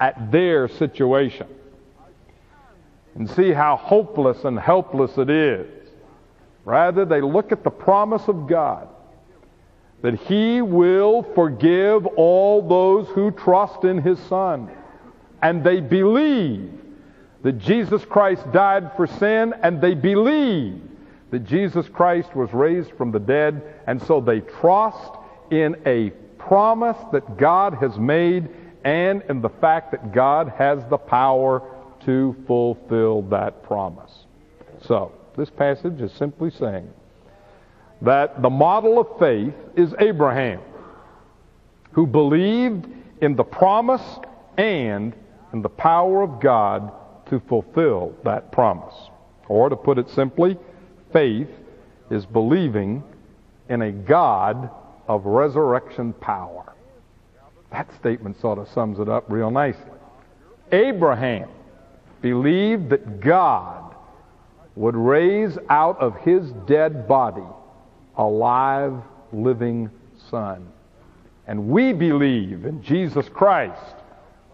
[0.00, 1.46] at their situation
[3.14, 5.81] and see how hopeless and helpless it is
[6.64, 8.88] Rather, they look at the promise of God
[10.02, 14.70] that He will forgive all those who trust in His Son.
[15.40, 16.72] And they believe
[17.42, 20.80] that Jesus Christ died for sin, and they believe
[21.30, 25.12] that Jesus Christ was raised from the dead, and so they trust
[25.50, 28.48] in a promise that God has made
[28.84, 31.62] and in the fact that God has the power
[32.04, 34.10] to fulfill that promise.
[34.86, 36.88] So, this passage is simply saying
[38.02, 40.60] that the model of faith is Abraham,
[41.92, 42.86] who believed
[43.20, 44.02] in the promise
[44.58, 45.14] and
[45.52, 46.92] in the power of God
[47.26, 48.94] to fulfill that promise.
[49.48, 50.56] Or to put it simply,
[51.12, 51.48] faith
[52.10, 53.02] is believing
[53.68, 54.70] in a God
[55.08, 56.74] of resurrection power.
[57.70, 59.84] That statement sort of sums it up real nicely.
[60.72, 61.48] Abraham
[62.20, 63.91] believed that God
[64.74, 67.44] would raise out of his dead body
[68.16, 68.94] a live,
[69.32, 69.90] living
[70.30, 70.66] son.
[71.46, 73.96] And we believe in Jesus Christ.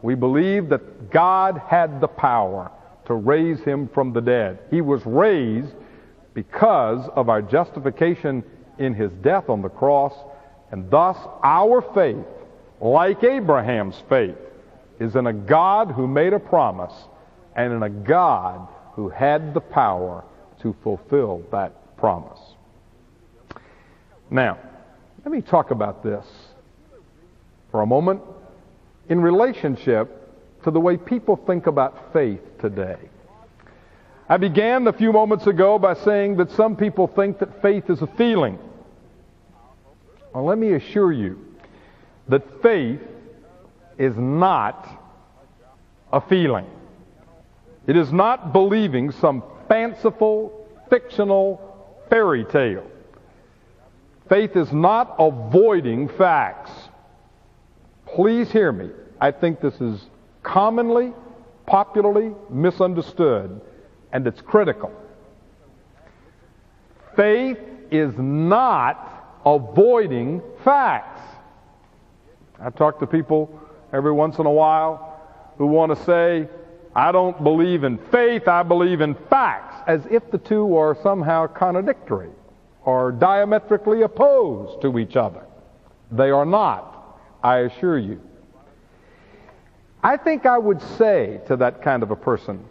[0.02, 2.70] We believe that God had the power
[3.06, 4.58] to raise him from the dead.
[4.70, 5.74] He was raised
[6.34, 8.44] because of our justification
[8.78, 10.14] in his death on the cross,
[10.70, 12.26] and thus our faith,
[12.80, 14.36] like Abraham's faith,
[15.00, 16.92] is in a God who made a promise
[17.56, 20.24] and in a God who had the power
[20.60, 22.40] to fulfill that promise.
[24.28, 24.58] Now,
[25.24, 26.26] let me talk about this
[27.70, 28.22] for a moment
[29.08, 30.10] in relationship
[30.64, 32.98] to the way people think about faith today.
[34.28, 38.02] I began a few moments ago by saying that some people think that faith is
[38.02, 38.58] a feeling.
[40.34, 41.38] Well, let me assure you
[42.26, 43.00] that faith
[43.96, 44.88] is not
[46.12, 46.66] a feeling.
[47.88, 51.58] It is not believing some fanciful, fictional
[52.10, 52.86] fairy tale.
[54.28, 56.70] Faith is not avoiding facts.
[58.04, 58.90] Please hear me.
[59.22, 60.04] I think this is
[60.42, 61.14] commonly,
[61.66, 63.58] popularly misunderstood,
[64.12, 64.92] and it's critical.
[67.16, 67.58] Faith
[67.90, 71.22] is not avoiding facts.
[72.60, 73.58] I talk to people
[73.94, 75.22] every once in a while
[75.56, 76.48] who want to say,
[76.94, 81.46] I don't believe in faith, I believe in facts, as if the two are somehow
[81.46, 82.30] contradictory
[82.84, 85.44] or diametrically opposed to each other.
[86.10, 88.20] They are not, I assure you.
[90.02, 92.64] I think I would say to that kind of a person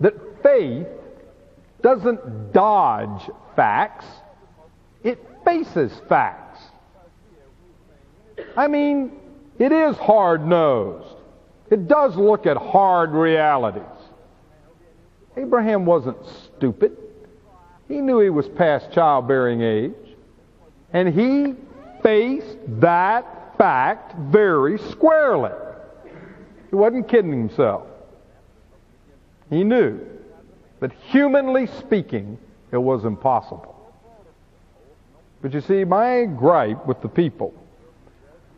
[0.00, 0.86] that faith
[1.82, 4.04] doesn't dodge facts,
[5.02, 6.60] it faces facts.
[8.56, 9.12] I mean,
[9.58, 11.15] it is hard nosed.
[11.70, 13.82] It does look at hard realities.
[15.36, 16.96] Abraham wasn't stupid.
[17.88, 19.94] He knew he was past childbearing age.
[20.92, 21.54] And he
[22.02, 25.52] faced that fact very squarely.
[26.70, 27.86] He wasn't kidding himself.
[29.50, 30.00] He knew
[30.80, 32.38] that humanly speaking,
[32.72, 33.74] it was impossible.
[35.42, 37.54] But you see, my gripe with the people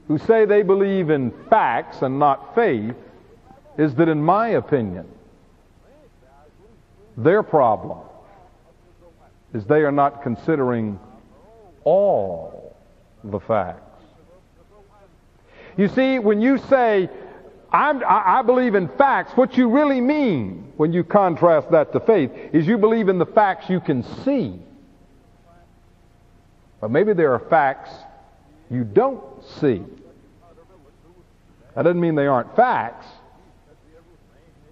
[0.08, 2.94] who say they believe in facts and not faith
[3.76, 5.06] is that, in my opinion,
[7.16, 7.98] their problem
[9.52, 10.98] is they are not considering
[11.84, 12.76] all
[13.22, 14.02] the facts.
[15.76, 17.08] You see, when you say,
[17.70, 22.66] i believe in facts, what you really mean when you contrast that to faith is
[22.66, 24.58] you believe in the facts you can see.
[26.80, 27.90] But maybe there are facts
[28.70, 29.22] you don't
[29.60, 29.82] see.
[31.74, 33.06] That doesn't mean they aren't facts.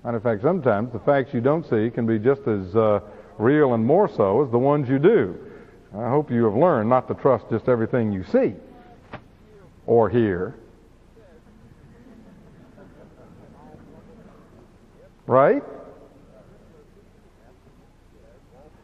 [0.05, 3.01] Matter of fact, sometimes the facts you don't see can be just as uh,
[3.39, 5.39] real and more so as the ones you do.
[5.97, 8.55] I hope you have learned not to trust just everything you see
[9.87, 10.55] or hear.
[15.27, 15.63] Right?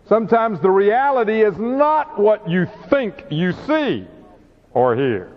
[0.08, 4.06] Sometimes the reality is not what you think you see
[4.74, 5.32] or hear.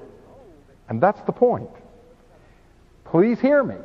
[0.90, 1.70] And that's the point.
[3.06, 3.76] Please hear me.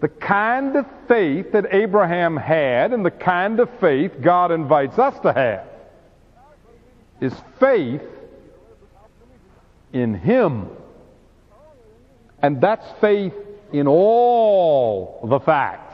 [0.00, 5.18] The kind of faith that Abraham had and the kind of faith God invites us
[5.20, 5.66] to have
[7.20, 8.02] is faith
[9.92, 10.68] in Him.
[12.40, 13.34] And that's faith
[13.72, 15.84] in all the facts.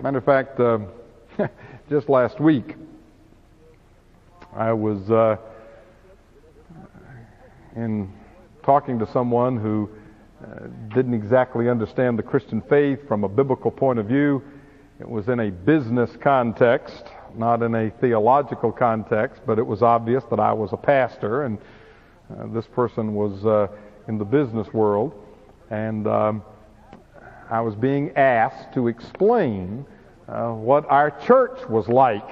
[0.00, 0.78] Matter of fact, uh,
[1.90, 2.76] just last week,
[4.54, 5.36] I was uh,
[7.76, 8.12] in
[8.62, 9.88] talking to someone who
[10.42, 14.42] uh, didn't exactly understand the Christian faith from a biblical point of view.
[14.98, 17.04] It was in a business context,
[17.36, 21.58] not in a theological context, but it was obvious that I was a pastor and
[22.30, 23.68] uh, this person was uh,
[24.08, 25.14] in the business world.
[25.70, 26.42] And um,
[27.50, 29.84] I was being asked to explain
[30.28, 32.28] uh, what our church was like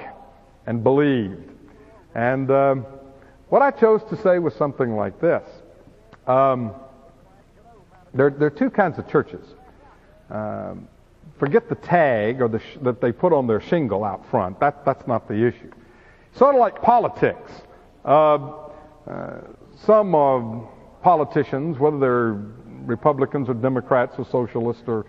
[0.65, 1.51] and believed.
[2.15, 2.85] And um,
[3.49, 5.43] what I chose to say was something like this.
[6.27, 6.73] Um,
[8.13, 9.45] there, there, are two kinds of churches.
[10.29, 10.87] Um,
[11.37, 14.59] forget the tag or the sh- that they put on their shingle out front.
[14.59, 15.71] That, that's not the issue.
[16.35, 17.51] Sort of like politics.
[18.05, 18.53] Uh,
[19.07, 19.41] uh,
[19.85, 20.61] some uh,
[21.01, 22.41] politicians, whether they're
[22.85, 25.05] Republicans or Democrats or socialists or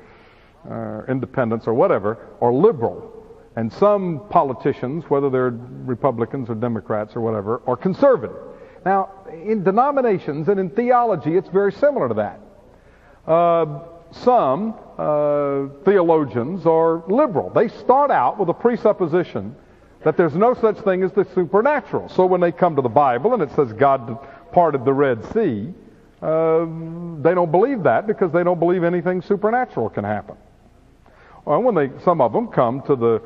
[0.70, 3.19] uh, independents or whatever, are liberal.
[3.56, 8.36] And some politicians, whether they're Republicans or Democrats or whatever, are conservative.
[8.84, 12.40] Now, in denominations and in theology, it's very similar to that.
[13.26, 13.80] Uh,
[14.12, 17.50] some uh, theologians are liberal.
[17.50, 19.54] They start out with a presupposition
[20.04, 22.08] that there's no such thing as the supernatural.
[22.08, 24.18] So when they come to the Bible and it says God
[24.52, 25.72] parted the Red Sea,
[26.22, 26.66] uh,
[27.22, 30.36] they don't believe that because they don't believe anything supernatural can happen.
[31.44, 33.22] Well, when they, some of them come to the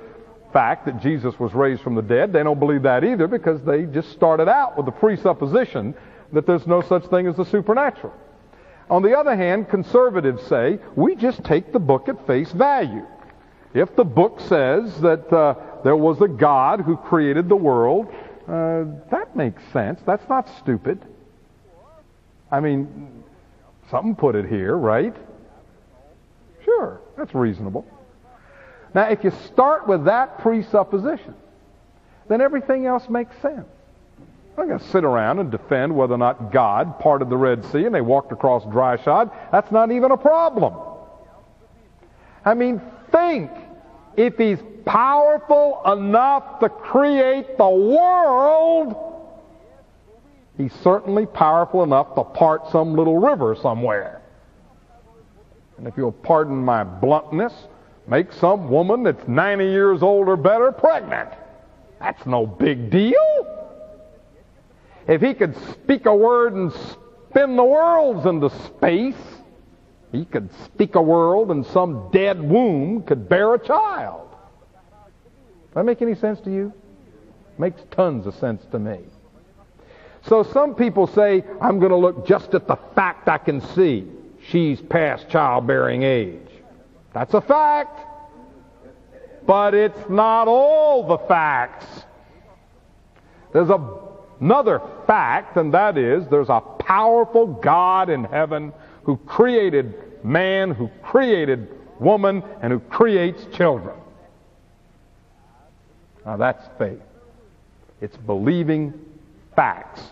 [0.54, 3.82] fact that Jesus was raised from the dead, they don't believe that either because they
[3.82, 5.94] just started out with the presupposition
[6.32, 8.14] that there's no such thing as the supernatural.
[8.88, 13.06] On the other hand, conservatives say we just take the book at face value.
[13.74, 18.06] If the book says that uh, there was a God who created the world,
[18.46, 20.00] uh, that makes sense.
[20.06, 21.04] That's not stupid.
[22.52, 23.24] I mean,
[23.90, 25.16] something put it here, right?
[26.64, 27.84] Sure, that's reasonable.
[28.94, 31.34] Now, if you start with that presupposition,
[32.28, 33.66] then everything else makes sense.
[34.56, 37.64] I'm not going to sit around and defend whether or not God parted the Red
[37.66, 39.32] Sea and they walked across dry shod.
[39.50, 40.74] That's not even a problem.
[42.44, 42.80] I mean,
[43.10, 43.50] think
[44.16, 48.94] if he's powerful enough to create the world,
[50.56, 54.22] he's certainly powerful enough to part some little river somewhere.
[55.78, 57.52] And if you'll pardon my bluntness,
[58.06, 61.30] make some woman that's 90 years old or better pregnant.
[62.00, 63.70] That's no big deal.
[65.06, 69.16] If he could speak a word and spin the worlds into space,
[70.12, 74.28] he could speak a word and some dead womb could bear a child.
[74.30, 76.72] Does that make any sense to you?
[77.58, 79.00] Makes tons of sense to me.
[80.22, 84.06] So some people say, I'm going to look just at the fact I can see.
[84.48, 86.43] She's past childbearing age.
[87.14, 88.00] That's a fact.
[89.46, 91.86] But it's not all the facts.
[93.52, 93.78] There's a
[94.40, 98.72] another fact, and that is there's a powerful God in heaven
[99.04, 99.94] who created
[100.24, 101.68] man, who created
[102.00, 103.96] woman, and who creates children.
[106.26, 107.00] Now that's faith.
[108.00, 108.92] It's believing
[109.54, 110.02] facts.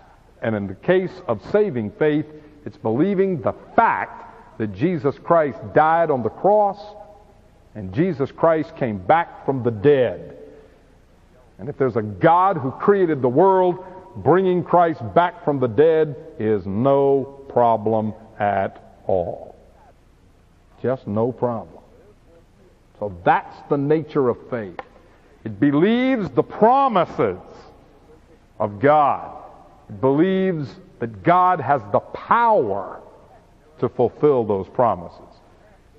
[0.40, 2.26] And in the case of saving faith,
[2.64, 6.78] it's believing the fact that Jesus Christ died on the cross
[7.74, 10.36] and Jesus Christ came back from the dead.
[11.58, 13.84] And if there's a God who created the world,
[14.16, 19.56] bringing Christ back from the dead is no problem at all.
[20.82, 21.82] Just no problem.
[22.98, 24.78] So that's the nature of faith.
[25.44, 27.38] It believes the promises
[28.58, 29.36] of God.
[29.88, 30.68] It believes
[31.00, 33.00] that God has the power
[33.82, 35.18] to fulfill those promises.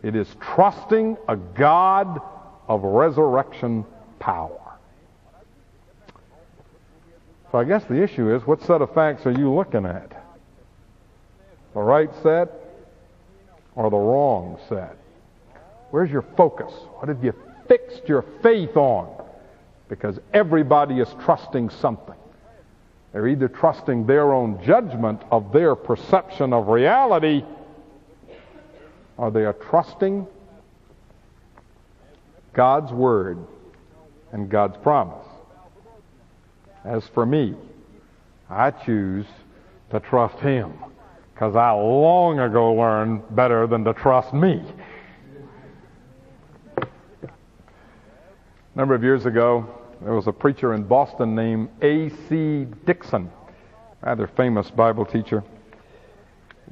[0.03, 2.21] It is trusting a God
[2.67, 3.85] of resurrection
[4.19, 4.59] power.
[7.51, 10.11] So I guess the issue is what set of facts are you looking at?
[11.73, 12.49] The right set
[13.75, 14.97] or the wrong set?
[15.91, 16.71] Where's your focus?
[16.99, 17.33] What have you
[17.67, 19.25] fixed your faith on?
[19.89, 22.15] Because everybody is trusting something.
[23.11, 27.43] They're either trusting their own judgment of their perception of reality,
[29.17, 30.27] or they are trusting
[32.53, 33.37] God's Word
[34.31, 35.25] and God's promise.
[36.83, 37.55] As for me,
[38.49, 39.25] I choose
[39.91, 40.73] to trust Him
[41.33, 44.61] because I long ago learned better than to trust me.
[46.77, 46.87] A
[48.75, 49.67] number of years ago,
[50.01, 52.67] there was a preacher in Boston named A.C.
[52.85, 53.31] Dixon,
[54.01, 55.43] rather famous Bible teacher.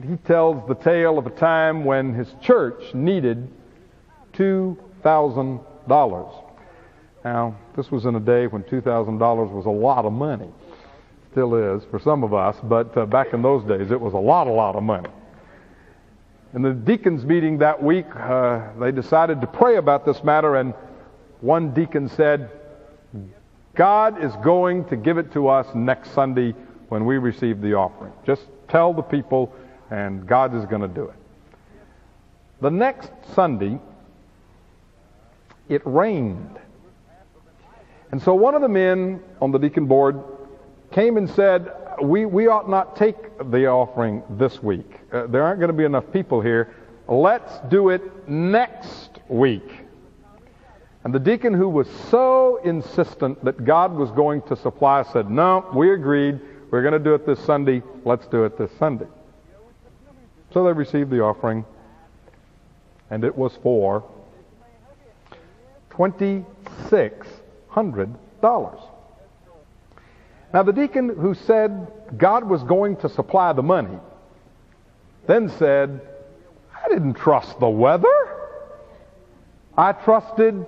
[0.08, 3.48] He tells the tale of a time when his church needed
[4.34, 6.44] $2,000.
[7.24, 10.50] Now, this was in a day when $2,000 was a lot of money.
[11.32, 14.18] Still is for some of us, but uh, back in those days it was a
[14.18, 15.10] lot, a lot of money.
[16.54, 20.74] In the deacons' meeting that week, uh, they decided to pray about this matter, and
[21.40, 22.50] one deacon said,
[23.76, 26.54] God is going to give it to us next Sunday
[26.90, 28.12] when we receive the offering.
[28.26, 29.54] Just tell the people,
[29.92, 31.16] and God is going to do it.
[32.62, 33.80] The next Sunday,
[35.70, 36.60] it rained
[38.12, 40.22] And so one of the men on the deacon board
[40.92, 41.72] came and said,
[42.02, 43.16] we, we ought not take
[43.52, 45.00] the offering this week.
[45.12, 46.74] Uh, there aren't going to be enough people here.
[47.08, 49.86] Let's do it next week.
[51.04, 55.70] And the deacon who was so insistent that God was going to supply said, No,
[55.74, 56.40] we agreed.
[56.70, 57.82] We're going to do it this Sunday.
[58.06, 59.08] Let's do it this Sunday.
[60.54, 61.66] So they received the offering,
[63.10, 64.04] and it was for
[65.92, 68.88] $2,600.
[70.54, 71.88] Now, the deacon who said
[72.18, 73.98] God was going to supply the money
[75.28, 76.02] then said,
[76.84, 78.08] I didn't trust the weather.
[79.78, 80.66] I trusted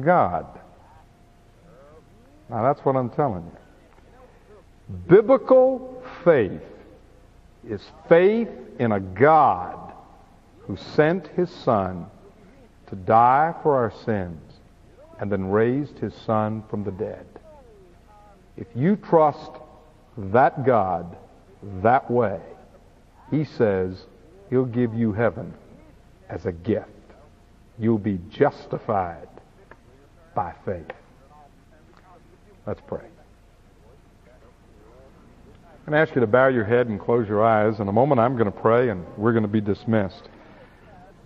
[0.00, 0.46] God.
[2.48, 3.58] Now, that's what I'm telling you.
[5.08, 6.62] Biblical faith
[7.68, 8.48] is faith
[8.78, 9.92] in a God
[10.60, 12.06] who sent his Son
[12.88, 14.40] to die for our sins
[15.20, 17.26] and then raised his Son from the dead.
[18.56, 19.50] If you trust
[20.16, 21.16] that God
[21.82, 22.40] that way,
[23.30, 24.06] he says
[24.50, 25.54] he'll give you heaven
[26.28, 26.88] as a gift.
[27.78, 29.28] You'll be justified
[30.34, 30.90] by faith.
[32.66, 33.17] Let's pray.
[35.88, 37.80] I'm going to ask you to bow your head and close your eyes.
[37.80, 40.28] In a moment, I'm going to pray and we're going to be dismissed.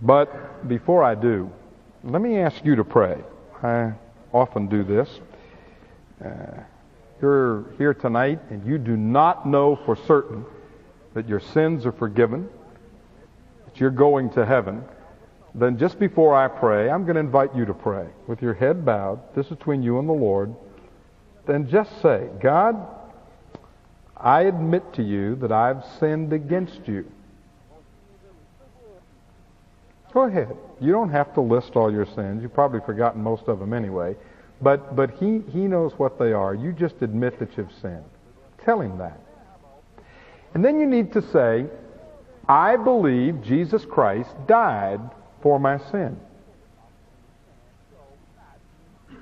[0.01, 1.51] But before I do,
[2.05, 3.17] let me ask you to pray.
[3.61, 3.91] I
[4.31, 5.19] often do this.
[6.23, 6.61] Uh,
[7.21, 10.45] you're here tonight and you do not know for certain
[11.13, 12.47] that your sins are forgiven,
[13.65, 14.81] that you're going to heaven,
[15.53, 18.85] then just before I pray, I'm going to invite you to pray with your head
[18.85, 19.35] bowed.
[19.35, 20.55] This is between you and the Lord.
[21.47, 23.02] Then just say, God,
[24.23, 27.05] I admit to you that I've sinned against you.
[30.13, 30.55] Go ahead.
[30.79, 32.41] You don't have to list all your sins.
[32.41, 34.15] You've probably forgotten most of them anyway.
[34.61, 36.55] But, but he, he knows what they are.
[36.55, 38.05] You just admit that you've sinned.
[38.63, 39.19] Tell him that.
[40.53, 41.65] And then you need to say,
[42.47, 45.01] I believe Jesus Christ died
[45.41, 46.17] for my sin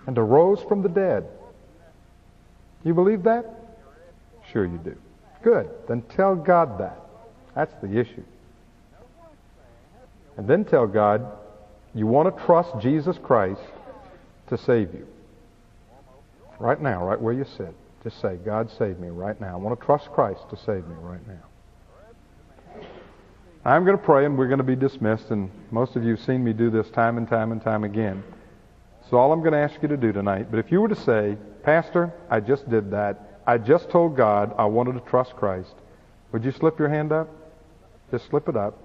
[0.05, 1.25] and arose from the dead.
[2.83, 3.60] You believe that?
[4.51, 4.95] Sure you do.
[5.43, 5.69] Good.
[5.87, 6.99] Then tell God that.
[7.55, 8.23] That's the issue.
[10.37, 11.25] And then tell God
[11.93, 13.61] you want to trust Jesus Christ
[14.47, 15.07] to save you.
[16.59, 17.73] Right now, right where you sit.
[18.03, 19.53] Just say, God save me right now.
[19.53, 22.83] I want to trust Christ to save me right now.
[23.63, 26.25] I'm going to pray and we're going to be dismissed, and most of you have
[26.25, 28.23] seen me do this time and time and time again.
[29.09, 30.95] So all I'm going to ask you to do tonight, but if you were to
[30.95, 35.73] say, Pastor, I just did that, I just told God I wanted to trust Christ.
[36.31, 37.27] Would you slip your hand up?
[38.09, 38.79] Just slip it up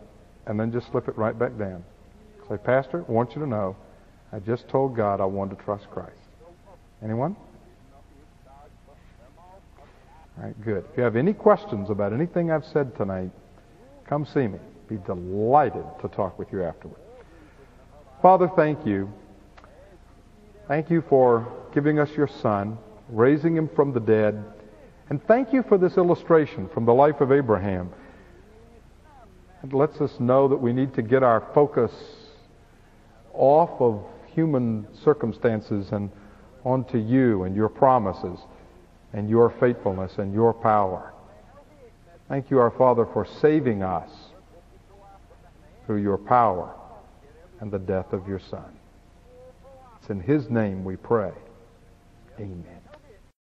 [0.45, 1.85] and then just slip it right back down.
[2.49, 3.77] Say, Pastor, I want you to know
[4.33, 6.19] I just told God I wanted to trust Christ.
[7.01, 7.37] Anyone?
[10.37, 10.85] All right, good.
[10.91, 13.31] If you have any questions about anything I've said tonight,
[14.09, 14.59] come see me.
[14.89, 16.99] Be delighted to talk with you afterward.
[18.21, 19.13] Father, thank you.
[20.67, 24.43] Thank you for giving us your Son raising him from the dead.
[25.09, 27.91] And thank you for this illustration from the life of Abraham.
[29.63, 31.93] It lets us know that we need to get our focus
[33.33, 34.05] off of
[34.35, 36.11] human circumstances and
[36.65, 38.39] onto you and your promises
[39.13, 41.13] and your faithfulness and your power.
[42.29, 44.11] Thank you, our Father, for saving us
[45.87, 46.75] through your power
[47.61, 48.77] and the death of your Son.
[50.01, 51.33] It's in his name we pray.
[52.39, 52.86] Amen.